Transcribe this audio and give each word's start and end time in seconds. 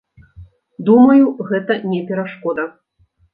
Думаю, 0.87 1.25
гэта 1.51 1.77
не 1.93 2.01
перашкода. 2.09 2.67